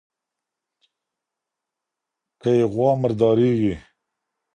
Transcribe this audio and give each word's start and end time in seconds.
کي 2.41 2.53
غوا 2.71 2.89
مرداریږي 3.01 3.73